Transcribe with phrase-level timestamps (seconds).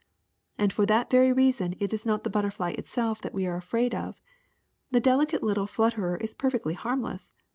[0.57, 3.93] ^'And for that very reason it is not the butterfly itself that we are afraid
[3.93, 4.19] of;
[4.89, 7.33] the delicate little flut terer is perfectly harmless.